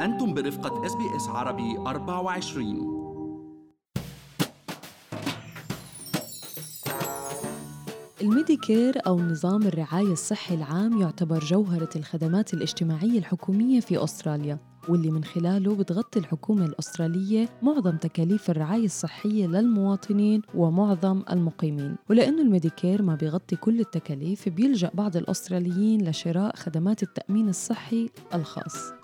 أنتم 0.00 0.34
برفقة 0.34 0.86
SBS 0.86 1.28
عربي 1.28 1.78
24 1.78 3.04
ال 8.22 8.30
Medicare 8.30 8.94
أو 9.06 9.20
نظام 9.20 9.62
الرعاية 9.62 10.12
الصحي 10.12 10.54
العام 10.54 11.00
يعتبر 11.00 11.38
جوهرة 11.38 11.88
الخدمات 11.96 12.54
الاجتماعية 12.54 13.18
الحكومية 13.18 13.80
في 13.80 14.04
أستراليا 14.04 14.58
واللي 14.88 15.10
من 15.10 15.24
خلاله 15.24 15.74
بتغطي 15.74 16.18
الحكومة 16.18 16.64
الأسترالية 16.64 17.48
معظم 17.62 17.96
تكاليف 17.96 18.50
الرعاية 18.50 18.84
الصحية 18.84 19.46
للمواطنين 19.46 20.42
ومعظم 20.54 21.22
المقيمين. 21.30 21.96
ولأنه 22.10 22.42
ال 22.42 22.49
Medicare 22.49 23.02
ما 23.02 23.14
بيغطي 23.14 23.56
كل 23.56 23.80
التكاليف 23.80 24.48
بيلجأ 24.48 24.90
بعض 24.94 25.16
الأستراليين 25.16 26.08
لشراء 26.08 26.56
خدمات 26.56 27.02
التأمين 27.02 27.48
الصحي 27.48 28.10
الخاص. 28.34 29.03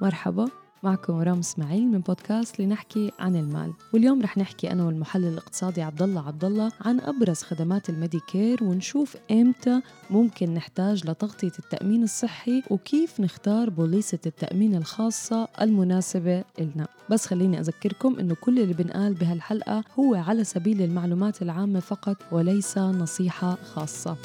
مرحبا 0.00 0.48
معكم 0.82 1.20
رام 1.20 1.38
إسماعيل 1.38 1.88
من 1.88 1.98
بودكاست 1.98 2.60
لنحكي 2.60 3.12
عن 3.18 3.36
المال. 3.36 3.72
واليوم 3.94 4.22
رح 4.22 4.38
نحكي 4.38 4.72
أنا 4.72 4.84
والمحلل 4.84 5.24
الاقتصادي 5.24 5.82
عبد 5.82 6.02
الله 6.02 6.26
عبد 6.26 6.44
الله 6.44 6.72
عن 6.80 7.00
أبرز 7.00 7.42
خدمات 7.42 7.88
الميديكير 7.88 8.64
ونشوف 8.64 9.16
إمتى 9.30 9.80
ممكن 10.10 10.54
نحتاج 10.54 11.10
لتغطية 11.10 11.52
التأمين 11.58 12.02
الصحي 12.02 12.62
وكيف 12.70 13.20
نختار 13.20 13.70
بوليصة 13.70 14.18
التأمين 14.26 14.74
الخاصة 14.74 15.48
المناسبة 15.60 16.44
لنا 16.58 16.88
بس 17.10 17.26
خليني 17.26 17.60
أذكركم 17.60 18.18
إنه 18.20 18.34
كل 18.34 18.58
اللي 18.58 18.74
بنقال 18.74 19.14
بهالحلقة 19.14 19.84
هو 19.98 20.14
على 20.14 20.44
سبيل 20.44 20.82
المعلومات 20.82 21.42
العامة 21.42 21.80
فقط 21.80 22.16
وليس 22.32 22.78
نصيحة 22.78 23.54
خاصة. 23.74 24.16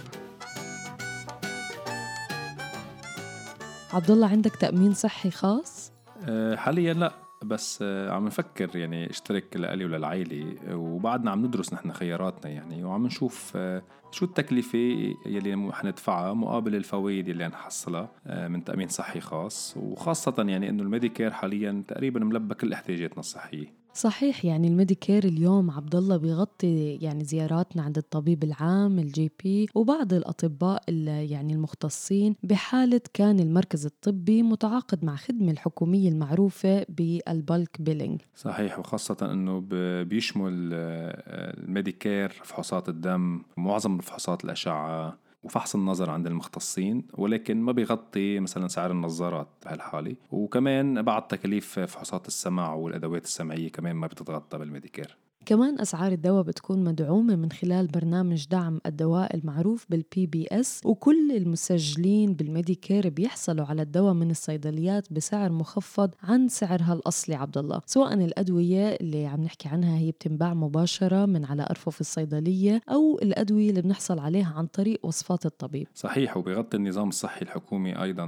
عبد 3.94 4.12
الله 4.12 4.28
عندك 4.28 4.56
تأمين 4.56 4.94
صحي 4.94 5.32
خاص؟ 5.32 5.92
أه، 6.30 6.56
حاليا 6.56 6.94
لا 6.94 7.14
بس 7.44 7.80
أه، 7.82 8.12
عم 8.12 8.26
نفكر 8.26 8.76
يعني 8.76 9.10
اشترك 9.10 9.58
لألي 9.58 9.86
وللعائلة 9.86 10.56
وبعدنا 10.72 11.32
عم 11.32 11.46
ندرس 11.46 11.74
نحن 11.74 11.92
خياراتنا 11.92 12.52
يعني 12.52 12.84
وعم 12.84 13.06
نشوف 13.06 13.54
أه، 13.56 13.84
شو 14.12 14.26
التكلفة 14.26 15.16
يلي 15.26 15.72
حندفعها 15.74 16.34
مقابل 16.34 16.76
الفوائد 16.76 17.28
يلي 17.28 17.48
نحصلها 17.48 18.10
من 18.48 18.64
تأمين 18.64 18.88
صحي 18.88 19.20
خاص 19.20 19.78
وخاصة 19.78 20.46
يعني 20.48 20.70
إنه 20.70 20.84
ال 20.84 20.89
Medicare 20.89 21.32
حاليا 21.32 21.84
تقريبا 21.88 22.20
ملبى 22.20 22.56
كل 22.56 22.74
احتياجاتنا 22.74 23.20
الصحية. 23.20 23.83
صحيح 23.94 24.46
يعني 24.46 24.68
ال 24.68 24.74
Medicare 24.74 25.24
اليوم 25.24 25.72
عبد 25.72 25.96
الله 25.96 26.18
بيغطي 26.18 26.96
يعني 26.96 27.24
زياراتنا 27.24 27.84
عند 27.84 27.98
الطبيب 27.98 28.44
العام 28.44 29.00
ال 29.00 29.32
GP 29.44 29.70
وبعض 29.76 30.14
الأطباء 30.14 30.84
يعني 31.08 31.54
المختصين 31.54 32.36
بحالة 32.44 33.02
كان 33.14 33.40
المركز 33.40 33.86
الطبي 33.86 34.44
متعاقد 34.44 35.06
مع 35.06 35.16
خدمة 35.16 35.52
الحكومية 35.52 36.10
المعروفة 36.10 36.86
بال 36.90 37.20
bulk 37.20 37.82
billing. 37.82 38.22
صحيح 38.36 38.80
وخاصة 38.80 39.18
إنه 39.22 39.64
بيشمل 40.04 40.74
ال 40.74 40.91
Medicare 40.91 42.30
فحوصات 42.30 42.90
الدم 42.90 43.42
معظم 43.58 43.98
فحوصات 43.98 44.46
الأشعة 44.46 45.18
وفحص 45.44 45.76
النظر 45.76 46.10
عند 46.10 46.28
المختصين 46.28 47.08
ولكن 47.14 47.62
ما 47.62 47.72
بيغطي 47.72 48.40
مثلا 48.40 48.68
سعر 48.68 48.92
النظارات 48.92 49.48
بهالحالة. 49.66 50.16
وكمان 50.32 51.02
بعض 51.02 51.22
تكاليف 51.22 51.80
فحوصات 51.80 52.28
السمع 52.28 52.74
والأدوات 52.74 53.24
السمعية 53.24 53.70
كمان 53.72 53.96
ما 53.96 54.08
بتتغطى 54.08 54.58
بال 54.58 54.69
Medicare. 54.69 55.18
كمان 55.46 55.80
أسعار 55.80 56.12
الدواء 56.12 56.44
بتكون 56.44 56.84
مدعومة 56.84 57.36
من 57.36 57.52
خلال 57.52 57.88
برنامج 57.88 58.48
دعم 58.48 58.82
الدواء 58.86 59.36
المعروف 59.36 59.86
بال 59.90 60.26
PBS 60.28 60.82
وكل 60.86 61.32
المسجلين 61.32 62.34
بال 62.34 62.49
Medicare 62.49 63.10
بيحصلوا 63.10 63.66
على 63.66 63.82
الدواء 63.82 64.14
من 64.14 64.32
الصيدليات 64.32 65.14
بسعر 65.14 65.52
مخفض 65.52 66.12
عن 66.24 66.48
سعرها 66.48 66.94
الأصلي 66.94 67.36
عبد 67.36 67.58
الله. 67.58 67.82
سواء 67.86 68.14
الأدوية 68.14 68.88
اللي 69.02 69.26
عم 69.26 69.44
نحكي 69.44 69.70
عنها 69.70 69.98
هي 69.98 70.12
بتنباع 70.12 70.54
مباشرة 70.54 71.26
من 71.26 71.46
على 71.46 71.68
أرفف 71.70 72.02
الصيدلية 72.02 72.82
أو 72.90 73.20
الأدوية 73.22 73.70
اللي 73.70 73.82
بنحصل 73.82 74.20
عليها 74.20 74.54
عن 74.58 74.66
طريق 74.66 75.06
وصفات 75.06 75.46
الطبيب. 75.46 75.88
صحيح 75.96 76.38
وبيغطي 76.38 76.78
النظام 76.78 77.10
الصحي 77.10 77.42
الحكومي 77.42 78.04
أيضا 78.04 78.26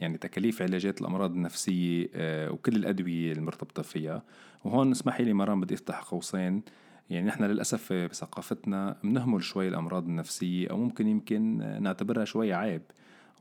يعني 0.00 0.18
تكاليف 0.18 0.62
علاجات 0.62 1.00
الأمراض 1.00 1.30
النفسية 1.30 2.08
آه، 2.14 2.50
وكل 2.50 2.76
الأدوية 2.76 3.32
المرتبطة 3.32 3.82
فيها. 3.82 4.22
وهون 4.66 4.90
اسمحي 4.90 5.24
لي 5.24 5.32
مرام 5.32 5.60
بدي 5.60 5.74
افتح 5.74 6.00
قوسين. 6.00 6.62
يعني 7.10 7.26
نحن 7.26 7.44
للأسف 7.44 7.92
بثقافتنا 7.92 8.96
بنهمل 9.04 9.42
شوي 9.42 9.68
الأمراض 9.68 10.04
النفسية 10.04 10.70
أو 10.70 10.76
ممكن 10.76 11.08
يمكن 11.08 11.58
نعتبرها 11.82 12.24
شوي 12.24 12.52
عيب. 12.52 12.82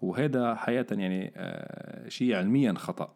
وهذا 0.02 0.56
حقيقة 0.56 0.96
يعني 0.96 1.32
آه، 1.36 2.10
شيء 2.10 2.36
علميا 2.36 2.74
خطأ. 2.78 3.14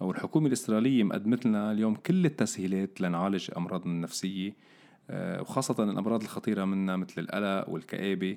والحكومة 0.00 0.46
الإسرائيلية 0.46 1.04
مقدمت 1.04 1.46
لنا 1.46 1.72
اليوم 1.72 1.94
كل 1.94 2.26
التسهيلات 2.26 3.00
لنعالج 3.00 3.46
الأمراض 3.50 3.86
النفسية 3.86 4.52
آه، 5.10 5.40
وخاصة 5.40 5.84
الأمراض 5.84 6.22
الخطيرة 6.22 6.64
منها 6.64 6.96
مثل 6.96 7.20
القلق 7.20 7.68
والكآبة. 7.68 8.36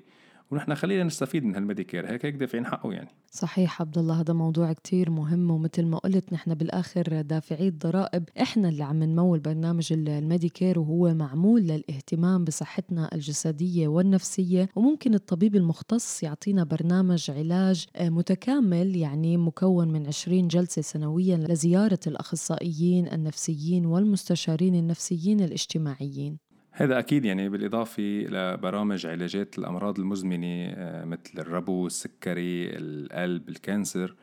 ونحن 0.54 0.76
خلينا 0.76 1.04
نستفيد 1.04 1.44
من 1.44 1.56
هالميديكير 1.56 2.12
هيك 2.12 2.26
هيك 2.26 2.36
دافعين 2.36 2.66
حقه 2.66 2.94
يعني. 2.94 3.10
صحيح 3.32 3.82
عبد 3.82 3.98
الله 3.98 4.22
هذا 4.22 4.34
موضوع 4.34 4.74
كتير 4.74 5.10
مهم 5.10 5.52
ومثل 5.52 5.86
ما 5.86 5.98
قلت 5.98 6.34
نحن 6.34 6.54
بالآخر 6.54 7.22
دافعي 7.22 7.68
الضرائب. 7.68 8.24
إحنا 8.42 8.70
اللي 8.70 8.84
عم 8.84 9.04
نمول 9.04 9.40
برنامج 9.40 9.94
الميديكير 9.94 10.80
وهو 10.80 11.14
معمول 11.14 11.62
للاهتمام 11.62 12.44
بصحتنا 12.44 13.10
الجسدية 13.16 13.88
والنفسية 13.88 14.70
وممكن 14.76 15.14
الطبيب 15.14 15.56
المختص 15.56 16.24
يعطينا 16.24 16.64
برنامج 16.64 17.32
علاج 17.32 17.86
متكامل 18.02 18.96
يعني 18.96 19.38
مكون 19.38 19.92
من 19.92 20.08
20 20.08 20.48
جلسة 20.48 20.82
سنويا 20.82 21.38
لزيارة 21.38 22.00
الأخصائيين 22.08 23.08
النفسيين 23.08 23.86
والمستشارين 23.86 24.76
النفسيين 24.76 25.40
الاجتماعيين. 25.40 26.53
هذا 26.76 27.00
أكيد 27.00 27.26
يعني 27.26 27.50
بالإضافة 27.50 28.26
لبرامج 28.30 29.06
علاجات 29.06 29.58
الأمراض 29.58 30.00
المزمنة 30.00 30.74
آه، 30.76 31.06
مثل 31.06 31.32
الربو 31.38 31.88
السكري 31.88 32.70
القلب 32.70 33.50
ال 33.50 33.58
cancer. 33.58 34.16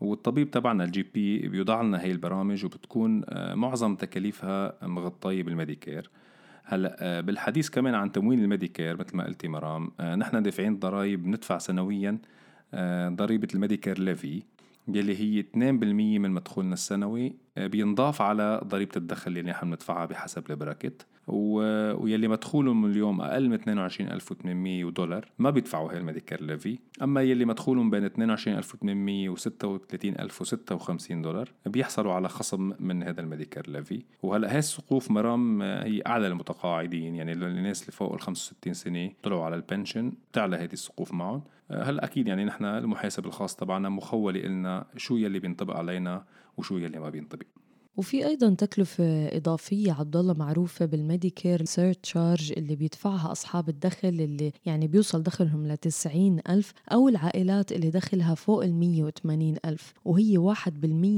والطبيب 0.00 0.50
تبعنا 0.50 0.84
ال 0.84 1.02
GP 1.02 1.48
بيوضع 1.48 1.82
لنا 1.82 2.02
هي 2.02 2.10
البرامج 2.10 2.64
وبتكون 2.64 3.22
آه، 3.28 3.54
معظم 3.54 3.96
تكاليفها 3.96 4.72
مغطية 4.82 5.42
بال 5.42 5.54
Medicare. 5.54 6.10
هلأ 6.64 6.96
آه، 7.00 7.20
بالحديث 7.20 7.68
كمان 7.68 7.94
عن 7.94 8.12
تمويل 8.12 8.38
ال 8.38 8.44
Medicare 8.44 8.96
مثل 8.96 9.16
ما 9.16 9.24
قلتي 9.24 9.48
مرام 9.48 9.90
نحن 10.00 10.42
دافعين 10.42 10.78
ضرائب 10.78 11.26
ندفع 11.26 11.58
سنويا 11.58 12.18
ضريبة 13.08 13.48
ال 13.54 13.59
Medicare 13.59 13.98
levy 13.98 14.42
يلي 14.88 15.16
هي 15.16 15.40
2% 15.40 16.18
من 16.18 16.30
مدخولنا 16.30 16.74
السنوي 16.74 17.36
بينضاف 17.56 18.22
على 18.22 18.60
ضريبة 18.64 18.92
الدخل 18.96 19.30
اللي 19.30 19.42
نحن 19.42 19.70
بندفعها 19.70 20.06
بحسب 20.06 20.50
ال 20.50 20.56
bracket. 20.56 21.06
ويلي 21.26 22.28
مدخولهم 22.28 22.86
اليوم 22.86 23.20
أقل 23.20 23.48
من 23.48 23.54
22800 23.54 24.90
دولار. 24.90 25.28
ما 25.38 25.50
بيدفعوا 25.50 25.92
هي 25.92 25.98
ال 25.98 26.03
Medicare 26.03 26.44
levy. 26.44 26.78
أما 27.02 27.22
يلي 27.22 27.44
مدخولهم 27.44 27.90
بين 27.90 28.04
22800 28.04 29.28
و 29.28 29.36
36056 29.36 31.22
دولار 31.22 31.52
بيحصلوا 31.66 32.12
على 32.12 32.28
خصم 32.28 32.72
من 32.80 33.02
هذا 33.02 33.20
ال 33.20 33.26
Medicare 33.26 33.70
levy. 33.70 34.02
وهلأ 34.22 34.52
هي 34.52 34.58
السقوف 34.58 35.10
مرام 35.10 35.62
هي 35.62 36.02
أعلى 36.06 36.28
للمتقاعدين. 36.28 37.14
يعني 37.14 37.32
الناس 37.32 37.82
اللي 37.82 37.92
فوق 37.92 38.12
ال 38.12 38.20
65 38.20 38.74
سنة 38.74 39.10
طلعوا 39.22 39.44
على 39.44 39.56
ال 39.56 39.63
pension 39.63 40.12
بتعلى 40.32 40.56
هذه 40.56 40.72
السقوف 40.72 41.14
معهم. 41.14 41.42
هلأ 41.70 42.04
أكيد 42.04 42.28
يعني 42.28 42.44
نحن 42.44 42.64
المحاسب 42.64 43.26
الخاص 43.26 43.56
تبعنا 43.56 43.88
مخول 43.88 44.34
لنا 44.34 44.86
شو 44.96 45.16
يلي 45.16 45.38
بينطبق 45.38 45.76
علينا 45.76 46.24
وشو 46.56 46.78
يلي 46.78 46.98
ما 46.98 47.10
بينطبق. 47.10 47.46
وفي 47.96 48.26
أيضا 48.26 48.54
تكلفة 48.54 49.36
إضافية 49.36 49.92
عبد 49.92 50.16
الله 50.16 50.34
معروفة 50.34 50.86
بال 50.86 51.02
Medicare 51.02 51.64
surcharge 51.64 52.52
اللي 52.56 52.76
بيدفعها 52.76 53.32
أصحاب 53.32 53.68
الدخل 53.68 54.08
اللي 54.08 54.52
يعني 54.66 54.86
بيوصل 54.86 55.22
دخلهم 55.22 55.66
ل 55.66 55.76
ألف 56.48 56.72
أو 56.92 57.08
العائلات 57.08 57.72
اللي 57.72 57.90
دخلها 57.90 58.34
فوق 58.34 58.64
ال 58.64 58.74
180 58.74 59.56
ألف 59.64 59.94
وهي 60.04 60.54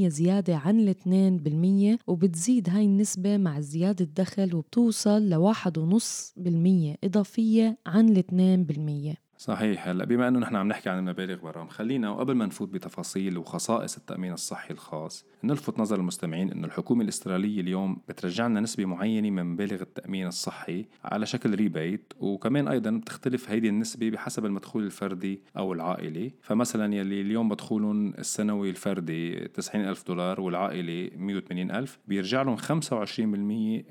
1% 0.06 0.08
زيادة 0.08 0.56
عن 0.56 0.88
ال 0.88 1.96
2% 1.98 2.02
وبتزيد 2.06 2.70
هاي 2.70 2.84
النسبة 2.84 3.36
مع 3.36 3.60
زيادة 3.60 4.04
الدخل 4.04 4.54
وبتوصل 4.54 5.30
ل 5.30 5.54
1.5% 5.54 6.96
إضافية 7.04 7.78
عن 7.86 8.08
ال 8.08 9.14
2% 9.14 9.25
صحيح. 9.38 9.88
هلا 9.88 10.04
بما 10.04 10.28
انه 10.28 10.38
نحن 10.38 10.56
عم 10.56 10.68
نحكي 10.68 10.88
عن 10.88 10.98
المبالغ 10.98 11.36
برام 11.42 11.68
خلينا 11.68 12.10
وقبل 12.10 12.34
ما 12.34 12.46
نفوت 12.46 12.68
بتفاصيل 12.68 13.38
وخصائص 13.38 13.96
التأمين 13.96 14.32
الصحي 14.32 14.74
الخاص 14.74 15.24
نلفت 15.44 15.78
نظر 15.78 15.96
المستمعين 15.96 16.50
إنه 16.52 16.66
الحكومة 16.66 17.02
الاستراليه 17.04 17.60
اليوم 17.60 18.00
بترجع 18.08 18.46
لنا 18.46 18.60
نسبة 18.60 18.84
معينة 18.84 19.30
من 19.30 19.44
مبالغ 19.44 19.82
التأمين 19.82 20.26
الصحي 20.26 20.86
على 21.04 21.26
شكل 21.26 21.54
ريبيت 21.54 22.12
وكمان 22.20 22.68
أيضا 22.68 22.90
بتختلف 22.90 23.50
هيدي 23.50 23.68
النسبة 23.68 24.10
بحسب 24.10 24.44
المدخول 24.46 24.84
الفردي 24.84 25.40
أو 25.56 25.72
العائلي. 25.72 26.32
فمثلا 26.42 26.94
يلي 26.94 27.20
اليوم 27.20 27.48
مدخولهم 27.48 28.14
السنوي 28.14 28.70
الفردي 28.70 29.48
90 29.48 29.84
ألف 29.84 30.06
دولار 30.06 30.40
والعائلي 30.40 31.10
180 31.16 31.70
ألف 31.70 31.98
بيرجع 32.06 32.42
لهم 32.42 32.56
25% 32.56 32.62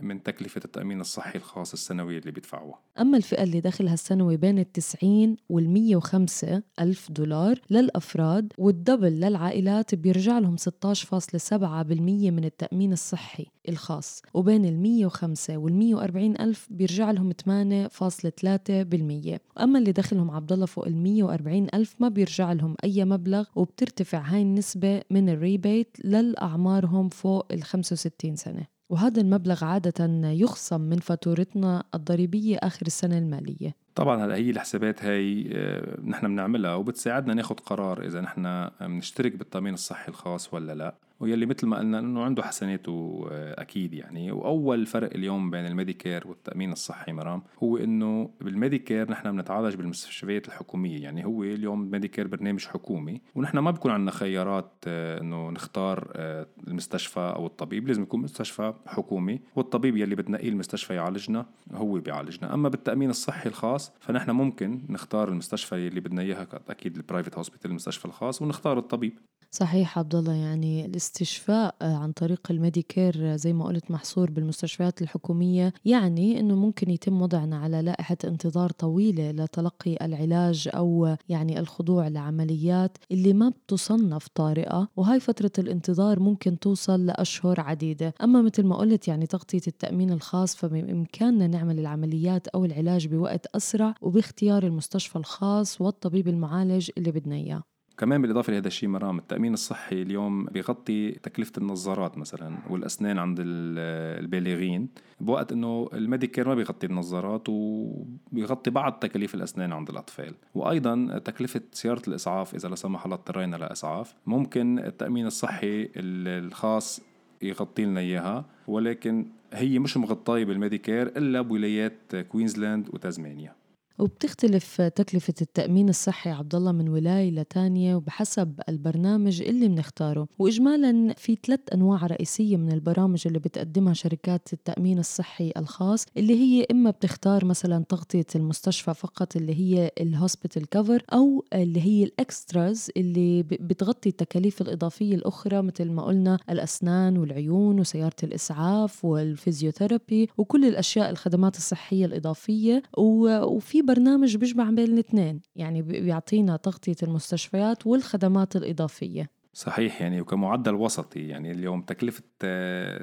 من 0.02 0.24
تكلفة 0.24 0.62
التأمين 0.66 1.02
الصحي 1.02 1.38
الخاص 1.38 1.74
السنوي 1.74 2.18
اللي 2.18 2.32
بيدفعوها. 2.32 2.80
أما 3.00 3.18
الفئة 3.18 3.44
اللي 3.44 3.60
دخلها 3.60 3.94
السنوي 3.94 4.38
بين 4.38 4.60
ال 4.60 4.72
90 4.72 5.35
وال 5.50 5.70
105 5.70 6.64
ألف 6.80 7.12
دولار 7.12 7.60
للأفراد 7.70 8.54
والدبل 8.58 9.20
للعائلات 9.20 9.96
بيرجع 9.96 10.40
لهم 10.40 10.56
16.7% 10.58 12.32
من 12.32 12.46
التأمين 12.46 12.94
الصحي 12.94 13.46
الخاص. 13.70 14.22
وبين 14.34 14.66
ال 14.66 14.80
105 14.80 15.58
وال 15.58 15.74
140 15.74 16.32
ألف 16.40 16.68
بيرجع 16.70 17.12
لهم 17.12 17.32
8.3% 17.32 19.40
وأما 19.58 19.80
اللي 19.80 19.92
دخلهم 19.92 20.32
عبد 20.32 20.52
الله 20.52 20.66
فوق 20.66 20.88
ال 20.88 20.98
140 20.98 21.68
ألف 21.74 21.96
ما 22.00 22.10
بيرجع 22.10 22.54
لهم 22.54 22.76
أي 22.84 23.06
مبلغ 23.06 23.46
وبترتفع 23.56 24.20
هاي 24.20 24.42
النسبة 24.42 25.02
من 25.12 25.30
الريبيت 25.30 25.98
للأعمارهم 26.06 27.10
فوق 27.10 27.46
ال 27.52 27.64
65 27.64 28.36
سنة. 28.36 28.68
وهذا 28.90 29.22
المبلغ 29.22 29.66
عادة 29.66 30.06
يخصم 30.32 30.82
من 30.82 30.98
فاتورتنا 30.98 31.84
الضريبية 31.96 32.58
آخر 32.58 32.86
السنة 32.88 33.18
المالية. 33.18 33.76
طبعا 33.96 34.26
هلا 34.26 34.36
هي 34.36 34.50
الحسابات 34.50 35.04
هاي 35.06 35.50
آه، 35.54 36.02
نحن 36.02 36.28
بنعملها 36.28 36.76
وبتساعدنا 36.76 37.34
ناخد 37.34 37.60
قرار 37.60 38.06
إذا 38.06 38.22
نحن 38.22 38.70
بنشترك 38.82 39.32
بالتأمين 39.36 39.74
الصحي 39.74 40.08
الخاص 40.08 40.54
ولا 40.54 40.76
لا. 40.76 40.96
ويلي 41.20 41.46
مثل 41.46 41.68
ما 41.68 41.78
قلنا 41.78 42.00
إنه 42.00 42.24
عنده 42.24 42.44
حسناته 42.44 43.28
آه، 43.32 43.62
أكيد 43.62 43.94
يعني. 43.94 44.32
وأول 44.32 44.86
فرق 44.86 45.14
اليوم 45.14 45.50
بين 45.50 45.66
ال 45.66 45.73
Medicare 45.73 46.28
والتأمين 46.28 46.72
الصحي 46.72 47.14
مرام 47.14 47.44
هو 47.64 47.78
إنه 47.78 48.30
بال 48.42 48.56
Medicare 48.56 49.12
نحن 49.12 49.32
بنتعالج 49.32 49.76
بالمستشفيات 49.76 50.48
الحكومية. 50.48 51.04
يعني 51.04 51.26
هو 51.26 51.44
اليوم 51.44 51.84
ال 51.84 51.88
Medicare 51.88 52.28
برنامج 52.28 52.66
حكومي 52.66 53.22
ونحن 53.36 53.58
ما 53.58 53.72
بكون 53.72 53.92
عندنا 53.92 54.12
خيارات 54.12 54.72
آه، 54.88 55.22
إنه 55.22 55.50
نختار 55.52 56.12
آه، 56.16 56.48
المستشفى 56.68 57.20
أو 57.20 57.46
الطبيب. 57.46 57.88
لازم 57.88 58.04
يكون 58.04 58.22
مستشفى 58.22 58.74
حكومي 58.86 59.42
والطبيب 59.56 59.98
يلي 59.98 60.16
بتنقيه 60.16 60.50
المستشفى 60.50 60.94
يعالجنا 60.94 61.46
هو 61.74 62.00
بيعالجنا. 62.00 62.54
أما 62.54 62.70
بالتأمين 62.70 63.10
الصحي 63.10 63.50
الخاص 63.50 63.92
فنحن 64.00 64.32
ممكن 64.32 64.82
نختار 64.90 65.30
المستشفى 65.30 65.76
اللي 65.76 66.00
بدنا 66.00 66.22
إياها 66.22 66.48
أكيد 66.70 66.96
ال 66.96 67.01
private 67.01 67.38
hospital 67.38 67.70
المستشفى 67.70 68.06
الخاص 68.06 68.42
ونختار 68.42 68.78
الطبيب. 68.78 69.20
صحيح 69.56 70.00
عبد 70.00 70.16
الله 70.16 70.34
يعني 70.34 70.86
الاستشفاء 70.86 71.76
آه، 71.82 71.96
عن 71.96 72.12
طريق 72.12 72.48
ال 72.52 72.59
Medicare 72.59 73.16
آه، 73.20 73.36
زي 73.36 73.54
ما 73.54 73.66
قلت 73.66 73.92
محصور 73.92 74.32
بالمستشفيات 74.32 75.02
الحكومية 75.02 75.74
يعني 75.86 76.40
إنه 76.40 76.56
ممكن 76.56 76.90
يتم 76.90 77.22
وضعنا 77.22 77.58
على 77.58 77.82
لائحة 77.82 78.18
انتظار 78.24 78.70
طويلة 78.70 79.32
لتلقي 79.32 79.98
العلاج 80.02 80.70
أو 80.76 81.16
يعني 81.30 81.60
الخضوع 81.60 82.08
لعمليات 82.08 82.98
اللي 83.12 83.34
ما 83.34 83.50
بتصنف 83.50 84.28
طارئة 84.28 84.88
وهاي 84.96 85.20
فترة 85.20 85.52
الانتظار 85.60 86.20
ممكن 86.20 86.60
توصل 86.60 87.06
لأشهر 87.06 87.60
عديدة. 87.62 88.14
أما 88.24 88.42
مثل 88.42 88.64
ما 88.66 88.76
قلت 88.76 89.08
يعني 89.08 89.28
تغطية 89.28 89.68
التأمين 89.68 90.12
الخاص 90.12 90.56
فبإمكاننا 90.56 91.48
نعمل 91.48 91.80
العمليات 91.80 92.48
أو 92.48 92.66
العلاج 92.66 93.08
بوقت 93.08 93.46
أسرع 93.56 93.96
وباختيار 94.02 94.64
المستشفى 94.64 95.16
الخاص 95.16 95.82
والطبيب 95.82 96.28
المعالج 96.28 96.90
اللي 96.98 97.12
بدنا 97.12 97.36
إياه. 97.36 97.75
كمان 97.98 98.22
بالإضافة 98.22 98.54
لهذا 98.54 98.68
الشيء 98.68 98.90
مرام 98.90 99.18
التأمين 99.18 99.54
الصحي 99.54 100.02
اليوم 100.02 100.46
بيغطي 100.46 101.12
تكلفة 101.12 101.52
النظارات 101.58 102.18
مثلا 102.18 102.58
والأسنان 102.70 103.20
عند 103.20 103.38
البالغين 103.42 104.90
بوقت 105.20 105.52
إنه 105.52 105.90
ال 105.94 106.00
Medicare 106.00 106.48
ما 106.48 106.56
بيغطي 106.56 106.88
النظارات 106.88 107.50
وبيغطي 107.50 108.70
بعض 108.70 108.94
تكاليف 108.94 109.36
الأسنان 109.36 109.74
عند 109.74 109.90
الأطفال. 109.90 110.34
وأيضا 110.56 111.22
تكلفة 111.26 111.62
سيارة 111.72 112.02
الإسعاف 112.08 112.56
إذا 112.56 112.70
لا 112.70 112.76
سمح 112.76 113.06
الله 113.06 113.16
اضطرينا 113.16 113.56
لإسعاف 113.56 114.16
ممكن 114.26 114.80
التأمين 114.80 115.26
الصحي 115.28 115.90
الخاص 115.96 117.02
يغطي 117.42 117.86
لنا 117.86 118.00
إياها 118.00 118.46
ولكن 118.68 119.28
هي 119.54 119.80
مش 119.80 119.98
مغطاية 119.98 120.46
بال 120.46 120.58
Medicare 120.58 121.08
إلا 121.08 121.42
بولايات 121.42 122.16
كوينزلاند 122.16 122.90
وتازمانيا 122.94 123.56
وبتختلف 124.00 124.82
تكلفة 124.82 125.34
التأمين 125.42 125.90
الصحي 125.90 126.30
عبد 126.30 126.56
الله 126.56 126.72
من 126.72 126.90
ولاية 126.90 127.32
لتانية 127.32 127.96
وبحسب 127.96 128.62
البرنامج 128.70 129.42
اللي 129.42 129.68
بنختاره 129.68 130.28
وإجمالا 130.40 131.14
في 131.18 131.38
ثلاث 131.46 131.60
أنواع 131.74 132.06
رئيسية 132.06 132.58
من 132.58 132.72
البرامج 132.72 133.24
اللي 133.28 133.40
بتقدمها 133.40 133.94
شركات 133.94 134.54
التأمين 134.54 135.00
الصحي 135.00 135.52
الخاص 135.58 136.06
اللي 136.18 136.34
هي 136.40 136.66
إما 136.72 136.90
بتختار 136.92 137.46
مثلا 137.46 137.84
تغطية 137.90 138.26
المستشفى 138.36 138.94
فقط 138.94 139.36
اللي 139.36 139.56
هي 139.56 139.92
ال 140.02 140.09
hospital 140.09 140.70
cover 140.70 141.04
أو 141.14 141.46
اللي 141.54 141.82
هي 141.82 142.04
ال 142.04 142.16
extras 142.16 142.92
اللي 142.98 143.44
بتغطي 143.44 144.10
التكاليف 144.10 144.62
الإضافية 144.62 145.16
الأخرى 145.16 145.62
مثل 145.62 145.92
ما 145.92 146.04
قلنا 146.04 146.40
الأسنان 146.50 147.18
والعيون 147.18 147.80
وسيارة 147.80 148.16
الإسعاف 148.24 149.06
وال 149.06 149.22
physiotherapy 149.22 150.30
وكل 150.38 150.66
الأشياء 150.66 151.10
الخدمات 151.10 151.58
الصحية 151.58 152.06
الإضافية. 152.06 152.84
وفي 152.98 153.82
برنامج 153.86 154.38
بيجمع 154.38 154.70
بين 154.70 154.94
الاثنين 154.94 155.42
يعني 155.56 155.82
بيعطينا 155.82 156.58
تغطية 156.58 156.96
المستشفيات 157.04 157.88
والخدمات 157.88 158.56
الإضافية. 158.56 159.30
صحيح 159.56 160.02
يعني 160.02 160.22
وكمعدل 160.22 160.74
وسطي 160.74 161.28
يعني 161.28 161.52
اليوم 161.52 161.82
تكلفة 161.82 162.24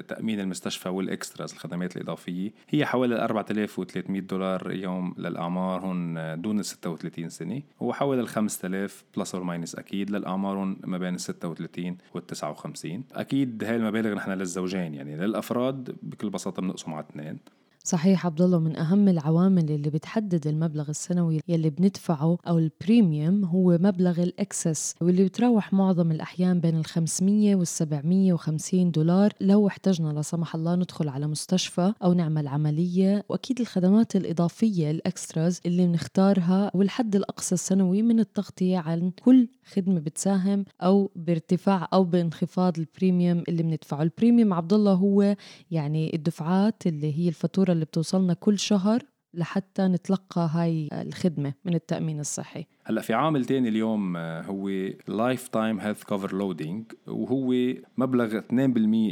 تأمين 0.07 0.39
المستشفى 0.39 0.89
وال 0.89 1.05
extras 1.05 1.51
الخدمات 1.51 1.97
الإضافية 1.97 2.51
هي 2.69 2.85
حوالي 2.85 3.15
4300 3.15 4.21
دولار 4.21 4.71
يوم 4.71 5.15
للأعمار 5.17 5.85
هون 5.85 6.41
دون 6.41 6.59
ال 6.59 6.65
36 6.65 7.29
سنة 7.29 7.61
وحوالي 7.79 8.21
ال 8.21 8.27
5000 8.27 9.05
plus 9.17 9.35
or 9.35 9.43
minus 9.43 9.75
أكيد 9.75 10.09
للأعمار 10.09 10.75
ما 10.83 10.97
بين 10.97 11.13
ال 11.13 11.19
36 11.19 11.97
وال 12.13 12.25
59 12.27 13.03
أكيد 13.13 13.63
هاي 13.63 13.75
المبالغ 13.75 14.13
نحن 14.13 14.31
للزوجين 14.31 14.93
يعني 14.93 15.15
للأفراد 15.15 15.95
بكل 16.03 16.29
بساطة 16.29 16.61
بنقسم 16.61 16.93
على 16.93 17.05
اثنين. 17.09 17.39
صحيح 17.85 18.25
عبد 18.25 18.41
الله 18.41 18.59
من 18.59 18.77
أهم 18.77 19.07
العوامل 19.07 19.71
اللي 19.71 19.89
بتحدد 19.89 20.47
المبلغ 20.47 20.89
السنوي 20.89 21.39
يلي 21.47 21.69
بندفعه 21.69 22.37
أو 22.47 22.57
ال 22.57 22.68
premium 22.68 23.45
هو 23.45 23.77
مبلغ 23.81 24.23
ال 24.23 24.33
excess 24.33 24.95
واللي 25.01 25.23
بتراوح 25.23 25.73
معظم 25.73 26.11
الأحيان 26.11 26.59
بين 26.59 26.77
ال 26.77 26.85
500 26.85 27.55
وال 27.55 27.67
750 27.67 28.91
دولار 28.91 29.33
لو 29.41 29.67
احتجنا 29.67 30.13
لا 30.13 30.21
سمح 30.21 30.55
الله 30.55 30.75
ندخل 30.75 31.09
على 31.09 31.27
مستشفى 31.27 31.93
أو 32.03 32.13
نعمل 32.13 32.47
عملية 32.47 33.23
وأكيد 33.29 33.59
الخدمات 33.59 34.15
الإضافية 34.15 34.91
ال 34.91 35.01
extras 35.01 35.61
اللي 35.65 35.87
بنختارها 35.87 36.71
والحد 36.73 37.15
الأقصى 37.15 37.55
السنوي 37.55 38.01
من 38.01 38.19
التغطية 38.19 38.77
عن 38.77 39.11
كل 39.23 39.47
خدمة 39.73 39.99
بتساهم 39.99 40.65
أو 40.81 41.11
بارتفاع 41.15 41.87
أو 41.93 42.03
بانخفاض 42.03 42.79
ال 42.79 42.87
premium 42.87 43.43
اللي 43.47 43.63
بندفعه. 43.63 44.03
ال 44.03 44.09
premium 44.09 44.53
عبد 44.53 44.73
الله 44.73 44.93
هو 44.93 45.35
يعني 45.71 46.15
الدفعات 46.15 46.87
اللي 46.87 47.19
هي 47.19 47.27
الفاتورة 47.27 47.72
اللي 47.73 47.85
بتوصلنا 47.85 48.33
كل 48.33 48.59
شهر 48.59 49.03
لحتى 49.33 49.81
نتلقى 49.81 50.49
هاي 50.53 50.89
الخدمة 50.91 51.53
من 51.65 51.73
التأمين 51.73 52.19
الصحي. 52.19 52.65
هلأ 52.85 53.01
في 53.01 53.13
عامل 53.13 53.45
تاني 53.45 53.69
اليوم 53.69 54.17
آه، 54.17 54.41
هو 54.41 54.69
lifetime 55.07 55.79
health 55.79 56.03
cover 56.03 56.35
loading 56.35 56.91
وهو 57.07 57.73
مبلغ 57.97 58.39
2% 58.39 58.43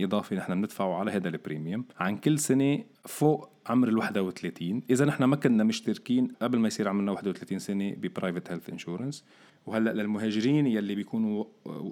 إضافي 0.04 0.36
نحن 0.36 0.54
بندفعه 0.62 0.96
على 0.96 1.12
هذا 1.12 1.30
ال 1.30 1.37
premium 1.37 1.86
عن 2.00 2.18
كل 2.18 2.40
سنة 2.40 2.84
فوق 3.06 3.50
عمر 3.68 3.88
ال 3.88 3.98
31 3.98 4.82
إذا 4.90 5.06
نحن 5.06 5.24
ما 5.24 5.36
كنا 5.36 5.64
مشتركين 5.64 6.28
قبل 6.42 6.60
ما 6.60 6.68
يصير 6.68 6.88
عمرنا 6.88 7.12
31 7.12 7.60
سنة 7.60 7.92
ب 7.92 7.99
private 7.99 8.52
health 8.52 8.70
insurance 8.70 9.26
وهلأ 9.66 9.94
للمهاجرين 9.94 10.68
يلي 10.68 10.96
بيكونوا 10.96 11.46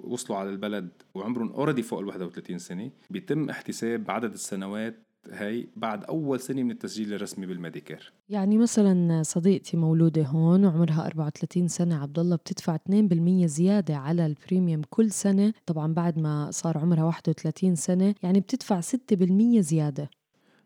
وصلوا 0.04 0.38
على 0.38 0.50
البلد 0.50 0.88
وعمرهم 1.14 1.52
already 1.52 1.82
فوق 1.82 1.98
ال 1.98 2.06
31 2.06 2.58
سنة 2.58 2.90
بيتم 3.10 3.50
احتساب 3.50 4.10
عدد 4.10 4.32
السنوات 4.32 5.09
هي 5.32 5.66
بعد 5.76 6.04
أول 6.04 6.40
سنة 6.40 6.62
من 6.62 6.70
التسجيل 6.70 7.14
الرسمي 7.14 7.46
بال 7.46 7.58
Medicare. 7.58 8.12
يعني 8.28 8.58
مثلا 8.58 9.22
صديقتي 9.22 9.76
مولودة 9.76 10.22
هون 10.22 10.64
وعمرها 10.64 11.06
34 11.06 11.68
سنة 11.68 12.02
عبد 12.02 12.18
الله 12.18 12.36
بتدفع 12.36 12.74
2% 12.74 13.46
زيادة 13.46 13.96
على 13.96 14.26
ال 14.26 14.33
premium 14.33 14.82
كل 14.90 15.10
سنة. 15.10 15.52
طبعا 15.66 15.94
بعد 15.94 16.18
ما 16.18 16.50
صار 16.50 16.78
عمرها 16.78 17.04
31 17.04 17.74
سنة 17.74 18.14
يعني 18.22 18.40
بتدفع 18.40 18.80
6% 18.80 19.60
زيادة. 19.60 20.10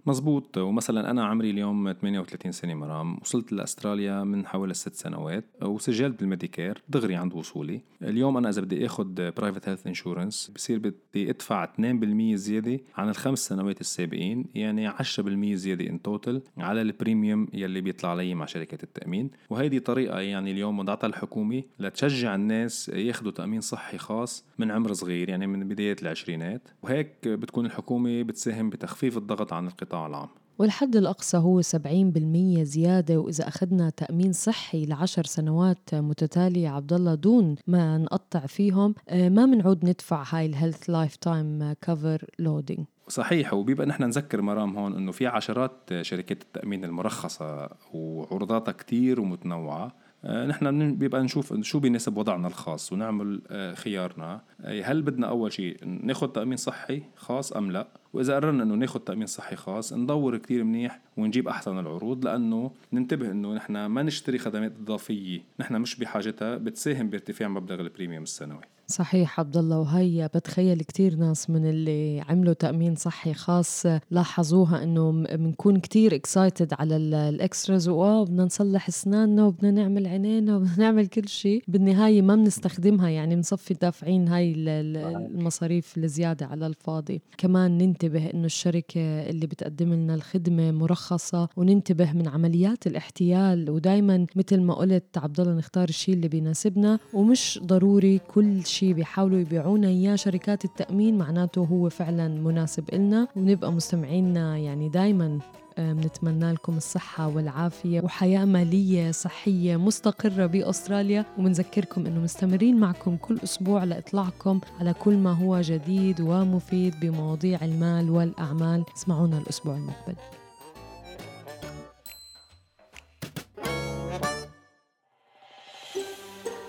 مزبوط 0.07 0.59
ومثلا 0.59 1.11
أنا 1.11 1.25
عمري 1.25 1.51
اليوم 1.51 1.93
38 1.93 2.53
سنة 2.53 2.75
مرام. 2.75 3.19
وصلت 3.23 3.53
لأستراليا 3.53 4.25
من 4.25 4.47
حوالي 4.47 4.75
ست 4.75 4.95
سنوات. 4.95 5.45
وسجلت 5.63 6.21
بال 6.21 6.33
Medicare 6.33 6.83
دغري 6.89 7.15
عند 7.15 7.35
وصولي. 7.35 7.81
اليوم 8.03 8.37
أنا 8.37 8.49
إذا 8.49 8.61
بدي 8.61 8.87
أخذ 8.87 9.31
private 9.31 9.69
health 9.69 9.87
insurance 9.87 10.51
بصير 10.55 10.79
بدي 10.79 11.31
أدفع 11.31 11.65
2% 11.65 12.35
زيادة 12.35 12.81
عن 12.97 13.09
الخمس 13.09 13.49
سنوات 13.49 13.81
السابقين 13.81 14.45
يعني 14.55 14.89
10% 14.89 15.55
زيادة 15.55 15.87
in 15.87 16.03
total 16.03 16.43
على 16.59 16.83
ال 16.83 16.91
premium 16.91 17.49
يلي 17.53 17.81
بيطلع 17.81 18.15
لي 18.15 18.35
مع 18.35 18.47
شركة 18.47 18.79
التأمين. 18.83 19.31
وهيدي 19.51 19.81
طريقة 19.81 20.21
يعني 20.21 20.51
اليوم 20.51 20.79
وضعتها 20.79 21.07
الحكومة 21.07 21.63
لتشجع 21.79 22.35
الناس 22.35 22.89
ياخذوا 22.89 23.33
تأمين 23.33 23.61
صحي 23.61 23.99
خاص 23.99 24.45
من 24.59 24.71
عمر 24.71 24.93
صغير 24.93 25.29
يعني 25.29 25.47
من 25.47 25.69
بداية 25.69 25.97
العشرينات. 26.03 26.69
وهيك 26.83 27.29
بتكون 27.29 27.67
الحكومة 27.67 28.23
بتساهم 28.23 28.71
بتخفيف 28.71 29.17
الضغط 29.17 29.53
عن 29.53 29.67
القطاع 29.67 29.94
القطاع 29.95 30.07
العام. 30.07 30.29
والحد 30.59 30.97
الأقصى 30.97 31.37
هو 31.37 31.63
70% 31.63 32.63
زيادة 32.63 33.19
وإذا 33.19 33.49
أخذنا 33.49 33.91
تأمين 33.91 34.33
صحي 34.33 34.87
لعشر 34.87 35.25
سنوات 35.25 35.95
متتالية 35.95 36.69
عبد 36.69 36.93
الله 36.93 37.15
دون 37.15 37.57
ما 37.67 37.99
نقطع 37.99 38.41
فيهم 38.47 38.95
آه، 39.09 39.29
ما 39.29 39.47
بنعود 39.47 39.85
ندفع 39.85 40.25
هاي 40.31 40.47
ال 40.47 40.91
health 40.91 41.17
lifetime 41.17 41.73
cover 41.73 42.25
loading 42.39 42.87
صحيح 43.09 43.55
وبيبقى 43.55 43.87
نحن 43.87 44.03
نذكر 44.03 44.43
مرام 44.43 44.79
هون 44.79 44.95
إنه 44.95 45.13
في 45.13 45.27
عشرات 45.27 45.91
شركات 46.03 46.43
التأمين 46.43 46.85
المرخصة 46.85 47.69
وعروضاتها 47.93 48.73
كتير 48.73 49.21
ومتنوعة. 49.21 49.93
نحن 50.25 50.95
بيبقى 50.95 51.23
نشوف 51.23 51.61
شو 51.61 51.79
بيناسب 51.79 52.17
وضعنا 52.17 52.49
الخاص 52.49 52.93
ونعمل 52.93 53.43
آه، 53.51 53.75
خيارنا. 53.75 54.41
هل 54.83 55.03
بدنا 55.03 55.29
أول 55.29 55.53
شيء 55.53 55.77
ناخذ 55.85 56.29
تأمين 56.29 56.57
صحي 56.57 57.03
خاص 57.17 57.53
أم 57.53 57.73
لا؟ 57.73 57.89
وإذا 58.13 58.35
قررنا 58.35 58.63
إنه 58.63 58.75
ناخذ 58.75 59.01
تأمين 59.01 59.27
صحي 59.27 59.57
خاص 59.57 59.93
ندور 59.93 60.37
كتير 60.37 60.65
منيح 60.65 61.01
ونجيب 61.17 61.49
أحسن 61.49 61.79
العروض 61.79 62.25
لأنه 62.25 62.71
ننتبه 62.93 63.31
إنه 63.31 63.55
نحن 63.55 63.87
ما 63.87 64.03
نشتري 64.03 64.39
خدمات 64.39 64.73
إضافية. 64.83 65.41
نحن 65.61 65.77
مش 65.77 65.97
بحاجتها 65.97 66.57
بتساهم 66.57 67.11
بارتفاع 67.11 67.49
مبلغ 67.49 67.81
البريميوم 67.81 68.23
السنوي. 68.23 68.74
صحيح 68.95 69.41
عبد 69.41 69.57
الله 69.57 69.79
وهي 69.79 70.31
بتخيل 70.35 70.83
كثير 70.83 71.15
ناس 71.17 71.51
من 71.51 71.67
اللي 71.67 72.21
عملوا 72.21 72.55
تأمين 72.55 72.95
صحي 72.95 73.35
خاص 73.35 73.87
لاحظوها 74.11 74.83
إنه 74.83 75.11
بنكون 75.13 75.81
كثير 75.81 76.15
excited 76.15 76.75
على 76.79 76.97
ال 76.97 77.10
extras 77.10 77.89
وآه 77.89 78.25
بدنا 78.25 78.45
نصلح 78.45 78.89
أسناننا 78.89 79.45
وبدنا 79.45 79.71
نعمل 79.71 80.07
عينينا 80.07 80.57
وبدنا 80.57 80.77
نعمل 80.79 81.07
كل 81.07 81.29
شيء. 81.29 81.63
بالنهاية 81.69 82.23
ما 82.23 82.37
بنستخدمها 82.37 83.09
يعني 83.09 83.35
بنصفى 83.37 83.75
دافعين 83.75 84.29
هاي 84.29 84.55
المصاريف 84.57 85.99
الزيادة 85.99 86.47
على 86.47 86.67
الفاضي. 86.67 87.23
كمان 87.39 87.79
ننتبه 87.79 88.31
إنه 88.31 88.45
الشركة 88.45 89.01
اللي 89.01 89.47
بتقدم 89.47 89.93
لنا 89.93 90.15
الخدمة 90.15 90.71
مرخصة 90.73 91.49
وننتبه 91.57 92.13
من 92.13 92.29
عمليات 92.29 92.87
الاحتيال. 92.87 93.71
ودائما 93.71 94.27
مثل 94.37 94.61
ما 94.61 94.75
قلت 94.75 95.19
عبد 95.19 95.41
الله 95.41 95.55
نختار 95.55 95.89
الشيء 95.89 96.15
اللي 96.15 96.29
بيناسبنا 96.29 96.99
ومش 97.13 97.61
ضروري 97.63 98.19
كل 98.19 98.65
شيء 98.85 98.93
بيحاولوا 98.95 99.39
يبيعونا 99.39 99.89
إياه. 99.89 100.17
شركات 100.17 100.65
التأمين 100.65 101.19
معناته 101.19 101.61
هو 101.61 101.89
فعلا 101.89 102.29
مناسب 102.29 102.85
إلنا 102.93 103.29
ونبقى 103.37 103.73
مستمعينا 103.73 104.59
يعني 104.59 104.89
دائما 104.89 105.39
بنتمنى 105.79 106.53
لكم 106.53 106.77
الصحة 106.77 107.29
والعافية 107.29 108.01
وحياة 108.01 108.45
مالية 108.45 109.11
صحية 109.11 109.77
مستقرة 109.77 110.47
بأستراليا. 110.47 111.25
وبنذكركم 111.39 112.07
أنه 112.07 112.21
مستمرين 112.21 112.77
معكم 112.77 113.17
كل 113.17 113.39
أسبوع 113.45 113.85
لإطلاعكم 113.85 114.61
على 114.81 114.95
كل 114.95 115.17
ما 115.17 115.33
هو 115.33 115.61
جديد 115.61 116.21
ومفيد 116.21 116.95
بمواضيع 117.01 117.65
المال 117.65 118.11
والأعمال. 118.11 118.85
اسمعونا 118.97 119.39
الأسبوع 119.39 119.77
المقبل. 119.77 120.15